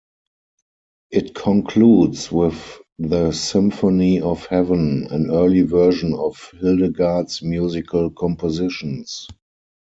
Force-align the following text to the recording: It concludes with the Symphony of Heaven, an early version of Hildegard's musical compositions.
It 1.11 1.35
concludes 1.35 2.31
with 2.31 2.79
the 2.97 3.31
Symphony 3.33 4.19
of 4.19 4.47
Heaven, 4.47 5.05
an 5.11 5.29
early 5.29 5.61
version 5.61 6.15
of 6.15 6.49
Hildegard's 6.59 7.43
musical 7.43 8.09
compositions. 8.09 9.27